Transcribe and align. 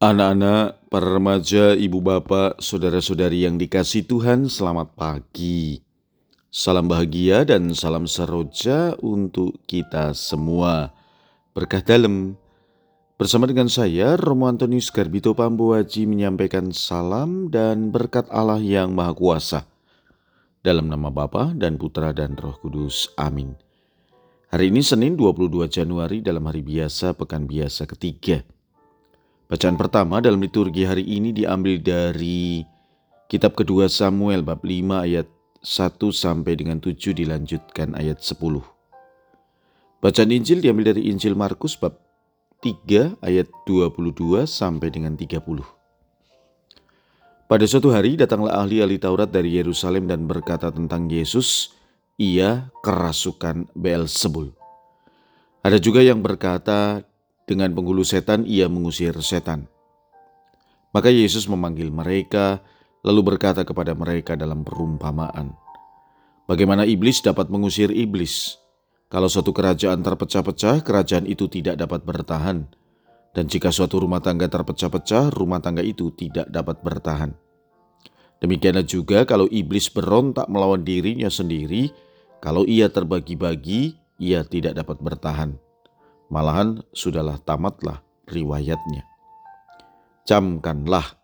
Anak-anak, 0.00 0.88
para 0.88 1.12
remaja, 1.12 1.76
ibu 1.76 2.00
bapak, 2.00 2.56
saudara-saudari 2.56 3.44
yang 3.44 3.60
dikasih 3.60 4.08
Tuhan, 4.08 4.48
selamat 4.48 4.96
pagi. 4.96 5.84
Salam 6.48 6.88
bahagia 6.88 7.44
dan 7.44 7.76
salam 7.76 8.08
seroja 8.08 8.96
untuk 9.04 9.60
kita 9.68 10.16
semua. 10.16 10.96
Berkah 11.52 11.84
dalam. 11.84 12.32
Bersama 13.20 13.44
dengan 13.44 13.68
saya, 13.68 14.16
Romo 14.16 14.48
Antonius 14.48 14.88
Garbito 14.88 15.36
Pambuaji 15.36 16.08
menyampaikan 16.08 16.72
salam 16.72 17.52
dan 17.52 17.92
berkat 17.92 18.24
Allah 18.32 18.56
yang 18.56 18.96
Maha 18.96 19.12
Kuasa. 19.12 19.68
Dalam 20.64 20.88
nama 20.88 21.12
Bapa 21.12 21.52
dan 21.52 21.76
Putra 21.76 22.16
dan 22.16 22.40
Roh 22.40 22.56
Kudus. 22.56 23.12
Amin. 23.20 23.52
Hari 24.48 24.72
ini 24.72 24.80
Senin 24.80 25.12
22 25.12 25.68
Januari 25.68 26.24
dalam 26.24 26.48
hari 26.48 26.64
biasa, 26.64 27.12
pekan 27.20 27.44
biasa 27.44 27.84
ketiga. 27.84 28.59
Bacaan 29.50 29.74
pertama 29.74 30.22
dalam 30.22 30.38
liturgi 30.38 30.86
hari 30.86 31.02
ini 31.02 31.34
diambil 31.34 31.82
dari 31.82 32.62
kitab 33.26 33.58
kedua 33.58 33.90
Samuel 33.90 34.46
bab 34.46 34.62
5 34.62 35.02
ayat 35.02 35.26
1 35.58 35.98
sampai 36.14 36.54
dengan 36.54 36.78
7 36.78 37.10
dilanjutkan 37.10 37.98
ayat 37.98 38.22
10. 38.22 38.38
Bacaan 39.98 40.30
Injil 40.30 40.62
diambil 40.62 40.94
dari 40.94 41.10
Injil 41.10 41.34
Markus 41.34 41.74
bab 41.74 41.98
3 42.62 43.18
ayat 43.26 43.50
22 43.66 44.46
sampai 44.46 44.86
dengan 44.86 45.18
30. 45.18 45.42
Pada 47.50 47.64
suatu 47.66 47.90
hari 47.90 48.14
datanglah 48.14 48.54
ahli-ahli 48.54 49.02
Taurat 49.02 49.34
dari 49.34 49.58
Yerusalem 49.58 50.06
dan 50.06 50.30
berkata 50.30 50.70
tentang 50.70 51.10
Yesus, 51.10 51.74
ia 52.22 52.70
kerasukan 52.86 53.66
Beelzebul. 53.74 54.54
Ada 55.66 55.82
juga 55.82 56.06
yang 56.06 56.22
berkata 56.22 57.02
dengan 57.50 57.74
penghulu 57.74 58.06
setan 58.06 58.46
ia 58.46 58.70
mengusir 58.70 59.18
setan. 59.18 59.66
Maka 60.94 61.10
Yesus 61.10 61.50
memanggil 61.50 61.90
mereka, 61.90 62.62
lalu 63.02 63.34
berkata 63.34 63.66
kepada 63.66 63.98
mereka 63.98 64.38
dalam 64.38 64.62
perumpamaan, 64.62 65.58
Bagaimana 66.46 66.82
iblis 66.86 67.22
dapat 67.22 67.46
mengusir 67.46 67.94
iblis? 67.94 68.58
Kalau 69.10 69.26
suatu 69.26 69.50
kerajaan 69.50 70.02
terpecah-pecah, 70.02 70.82
kerajaan 70.82 71.26
itu 71.26 71.46
tidak 71.46 71.78
dapat 71.78 72.02
bertahan. 72.02 72.66
Dan 73.30 73.46
jika 73.46 73.70
suatu 73.70 74.02
rumah 74.02 74.18
tangga 74.18 74.50
terpecah-pecah, 74.50 75.30
rumah 75.30 75.62
tangga 75.62 75.82
itu 75.82 76.10
tidak 76.10 76.50
dapat 76.50 76.82
bertahan. 76.82 77.34
Demikianlah 78.42 78.82
juga 78.82 79.22
kalau 79.22 79.46
iblis 79.46 79.86
berontak 79.94 80.50
melawan 80.50 80.82
dirinya 80.82 81.30
sendiri, 81.30 81.94
kalau 82.42 82.66
ia 82.66 82.90
terbagi-bagi, 82.90 83.94
ia 84.18 84.42
tidak 84.42 84.74
dapat 84.74 84.98
bertahan. 84.98 85.69
Malahan 86.30 86.78
sudahlah 86.94 87.42
tamatlah 87.42 88.06
riwayatnya. 88.30 89.02
Camkanlah, 90.22 91.18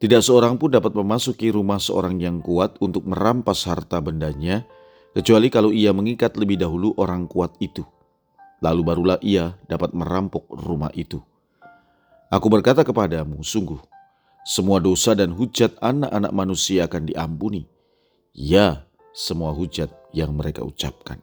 tidak 0.00 0.24
seorang 0.24 0.56
pun 0.56 0.72
dapat 0.72 0.96
memasuki 0.96 1.52
rumah 1.52 1.76
seorang 1.76 2.16
yang 2.16 2.40
kuat 2.40 2.80
untuk 2.80 3.04
merampas 3.04 3.68
harta 3.68 4.00
bendanya, 4.00 4.64
kecuali 5.12 5.52
kalau 5.52 5.76
ia 5.76 5.92
mengikat 5.92 6.40
lebih 6.40 6.56
dahulu 6.56 6.96
orang 6.96 7.28
kuat 7.28 7.52
itu. 7.60 7.84
Lalu 8.64 8.80
barulah 8.80 9.20
ia 9.20 9.60
dapat 9.68 9.92
merampok 9.92 10.48
rumah 10.56 10.88
itu. 10.96 11.20
Aku 12.32 12.48
berkata 12.48 12.80
kepadamu, 12.80 13.44
sungguh, 13.44 13.80
semua 14.40 14.80
dosa 14.80 15.12
dan 15.12 15.36
hujat 15.36 15.76
anak-anak 15.84 16.32
manusia 16.32 16.88
akan 16.88 17.12
diampuni. 17.12 17.68
Ya, 18.32 18.88
semua 19.12 19.52
hujat 19.52 19.92
yang 20.16 20.32
mereka 20.32 20.64
ucapkan. 20.64 21.20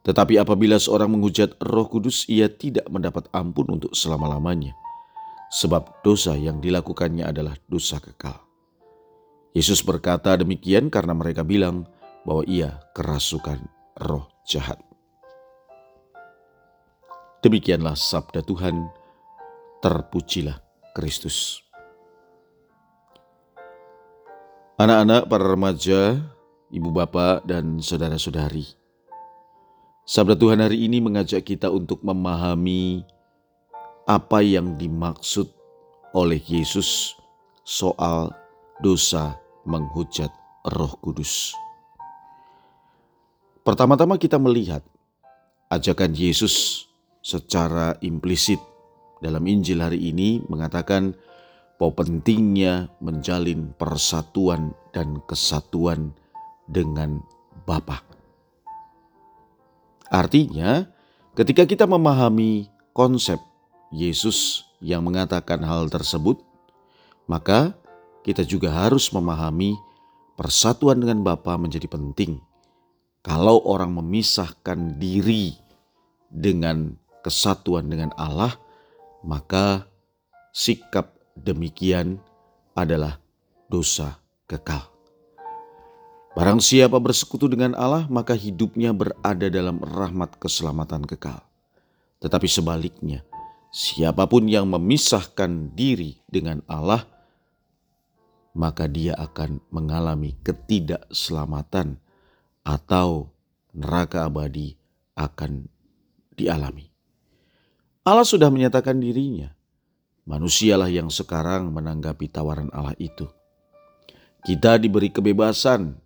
Tetapi 0.00 0.40
apabila 0.40 0.80
seorang 0.80 1.12
menghujat 1.12 1.60
Roh 1.60 1.84
Kudus, 1.84 2.24
ia 2.24 2.48
tidak 2.48 2.88
mendapat 2.88 3.28
ampun 3.36 3.68
untuk 3.68 3.92
selama-lamanya, 3.92 4.72
sebab 5.52 6.00
dosa 6.00 6.32
yang 6.32 6.58
dilakukannya 6.58 7.28
adalah 7.28 7.52
dosa 7.68 8.00
kekal. 8.00 8.40
Yesus 9.52 9.82
berkata 9.82 10.38
demikian 10.38 10.88
karena 10.88 11.12
mereka 11.12 11.44
bilang 11.44 11.84
bahwa 12.24 12.46
ia 12.46 12.80
kerasukan 12.96 13.60
roh 13.98 14.30
jahat. 14.46 14.78
Demikianlah 17.40 17.96
sabda 17.96 18.44
Tuhan, 18.44 18.88
terpujilah 19.80 20.60
Kristus. 20.92 21.64
Anak-anak, 24.80 25.28
para 25.28 25.44
remaja, 25.44 26.20
ibu 26.72 26.88
bapak, 26.88 27.44
dan 27.44 27.84
saudara-saudari, 27.84 28.79
Sabda 30.10 30.34
Tuhan 30.34 30.58
hari 30.58 30.90
ini 30.90 30.98
mengajak 30.98 31.46
kita 31.46 31.70
untuk 31.70 32.02
memahami 32.02 33.06
apa 34.10 34.42
yang 34.42 34.74
dimaksud 34.74 35.46
oleh 36.10 36.42
Yesus 36.50 37.14
soal 37.62 38.34
dosa 38.82 39.38
menghujat 39.62 40.34
Roh 40.66 40.98
Kudus. 40.98 41.54
Pertama-tama 43.62 44.18
kita 44.18 44.34
melihat 44.42 44.82
ajakan 45.70 46.10
Yesus 46.10 46.90
secara 47.22 47.94
implisit 48.02 48.58
dalam 49.22 49.46
Injil 49.46 49.78
hari 49.78 50.10
ini 50.10 50.42
mengatakan 50.50 51.14
bahwa 51.78 52.02
pentingnya 52.02 52.90
menjalin 52.98 53.70
persatuan 53.78 54.74
dan 54.90 55.22
kesatuan 55.30 56.10
dengan 56.66 57.22
Bapa. 57.62 58.09
Artinya, 60.10 60.90
ketika 61.38 61.62
kita 61.62 61.86
memahami 61.86 62.66
konsep 62.90 63.38
Yesus 63.94 64.66
yang 64.82 65.06
mengatakan 65.06 65.62
hal 65.62 65.86
tersebut, 65.86 66.42
maka 67.30 67.78
kita 68.26 68.42
juga 68.42 68.74
harus 68.74 69.06
memahami 69.14 69.78
persatuan 70.34 70.98
dengan 70.98 71.22
Bapa 71.22 71.54
menjadi 71.54 71.86
penting. 71.86 72.42
Kalau 73.22 73.62
orang 73.62 73.94
memisahkan 73.94 74.98
diri 74.98 75.54
dengan 76.26 76.98
kesatuan 77.22 77.86
dengan 77.86 78.10
Allah, 78.18 78.56
maka 79.22 79.86
sikap 80.50 81.14
demikian 81.36 82.18
adalah 82.74 83.20
dosa 83.70 84.18
kekal. 84.50 84.99
Barang 86.30 86.62
siapa 86.62 86.94
bersekutu 87.02 87.50
dengan 87.50 87.74
Allah, 87.74 88.06
maka 88.06 88.38
hidupnya 88.38 88.94
berada 88.94 89.50
dalam 89.50 89.82
rahmat 89.82 90.38
keselamatan 90.38 91.02
kekal. 91.02 91.42
Tetapi 92.22 92.46
sebaliknya, 92.46 93.26
siapa 93.74 94.30
pun 94.30 94.46
yang 94.46 94.70
memisahkan 94.70 95.74
diri 95.74 96.22
dengan 96.30 96.62
Allah, 96.70 97.02
maka 98.54 98.86
dia 98.86 99.18
akan 99.18 99.58
mengalami 99.74 100.38
ketidakselamatan 100.46 101.98
atau 102.62 103.30
neraka 103.74 104.26
abadi 104.26 104.78
akan 105.18 105.66
dialami. 106.38 106.90
Allah 108.06 108.26
sudah 108.26 108.54
menyatakan 108.54 109.02
dirinya. 109.02 109.50
Manusialah 110.30 110.86
yang 110.86 111.10
sekarang 111.10 111.74
menanggapi 111.74 112.30
tawaran 112.30 112.70
Allah 112.70 112.94
itu. 113.02 113.26
Kita 114.46 114.78
diberi 114.78 115.10
kebebasan 115.10 115.98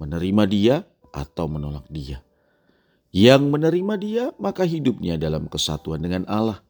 menerima 0.00 0.42
dia 0.48 0.76
atau 1.12 1.44
menolak 1.44 1.84
dia. 1.92 2.24
Yang 3.12 3.42
menerima 3.52 3.94
dia, 4.00 4.24
maka 4.40 4.64
hidupnya 4.64 5.20
dalam 5.20 5.44
kesatuan 5.50 6.00
dengan 6.00 6.24
Allah. 6.24 6.64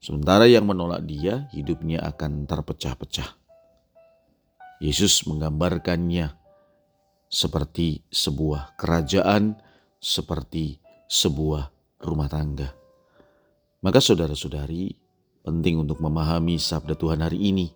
Sementara 0.00 0.48
yang 0.48 0.64
menolak 0.64 1.04
dia, 1.04 1.52
hidupnya 1.52 2.00
akan 2.00 2.48
terpecah-pecah. 2.48 3.36
Yesus 4.80 5.28
menggambarkannya 5.28 6.32
seperti 7.28 8.02
sebuah 8.08 8.74
kerajaan, 8.80 9.60
seperti 10.00 10.80
sebuah 11.06 11.70
rumah 12.02 12.26
tangga. 12.26 12.72
Maka 13.82 14.00
saudara-saudari, 14.02 14.94
penting 15.44 15.82
untuk 15.82 16.00
memahami 16.02 16.58
sabda 16.58 16.94
Tuhan 16.98 17.22
hari 17.22 17.38
ini, 17.50 17.70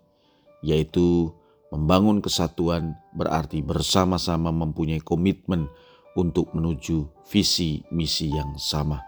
yaitu 0.62 1.30
Membangun 1.66 2.22
kesatuan 2.22 2.94
berarti 3.16 3.64
bersama-sama 3.64 4.52
mempunyai 4.52 5.00
komitmen 5.00 5.66
untuk 6.14 6.52
menuju 6.52 7.08
visi 7.28 7.80
misi 7.88 8.28
yang 8.28 8.60
sama. 8.60 9.00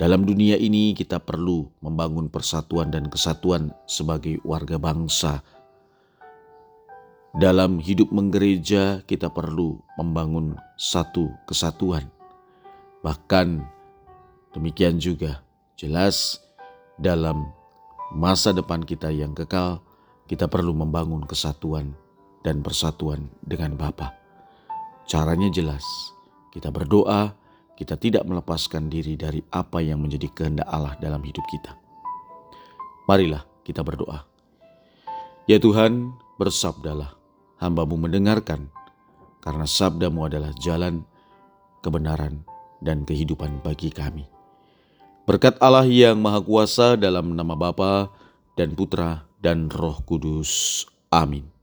Dalam 0.00 0.24
dunia 0.24 0.56
ini, 0.56 0.96
kita 0.96 1.20
perlu 1.20 1.68
membangun 1.84 2.32
persatuan 2.32 2.88
dan 2.88 3.12
kesatuan 3.12 3.68
sebagai 3.84 4.40
warga 4.44 4.80
bangsa. 4.80 5.44
Dalam 7.36 7.76
hidup 7.80 8.08
menggereja, 8.08 9.04
kita 9.04 9.28
perlu 9.28 9.76
membangun 10.00 10.56
satu 10.80 11.28
kesatuan. 11.44 12.08
Bahkan 13.04 13.60
demikian 14.56 14.96
juga 14.96 15.44
jelas 15.76 16.40
dalam 16.96 17.48
masa 18.12 18.56
depan 18.56 18.84
kita 18.84 19.12
yang 19.12 19.36
kekal 19.36 19.84
kita 20.26 20.46
perlu 20.50 20.74
membangun 20.74 21.24
kesatuan 21.24 21.94
dan 22.40 22.64
persatuan 22.64 23.28
dengan 23.44 23.76
Bapa. 23.76 24.16
Caranya 25.04 25.50
jelas, 25.50 25.84
kita 26.54 26.70
berdoa, 26.72 27.34
kita 27.76 27.96
tidak 27.96 28.24
melepaskan 28.28 28.92
diri 28.92 29.16
dari 29.16 29.40
apa 29.50 29.80
yang 29.80 30.04
menjadi 30.04 30.28
kehendak 30.32 30.68
Allah 30.68 30.94
dalam 31.00 31.20
hidup 31.24 31.44
kita. 31.48 31.76
Marilah 33.08 33.42
kita 33.64 33.82
berdoa. 33.82 34.22
Ya 35.48 35.58
Tuhan, 35.58 36.14
bersabdalah, 36.38 37.16
hambamu 37.58 37.98
mendengarkan, 38.06 38.70
karena 39.42 39.66
sabdamu 39.66 40.30
adalah 40.30 40.54
jalan, 40.60 41.02
kebenaran, 41.82 42.44
dan 42.78 43.02
kehidupan 43.04 43.60
bagi 43.60 43.90
kami. 43.90 44.28
Berkat 45.28 45.60
Allah 45.60 45.86
yang 45.86 46.18
Maha 46.18 46.40
Kuasa 46.40 46.96
dalam 46.96 47.36
nama 47.36 47.54
Bapa 47.54 48.08
dan 48.56 48.74
Putra 48.74 49.26
dan 49.38 49.68
Roh 49.68 50.00
Kudus. 50.06 50.84
Amin. 51.10 51.59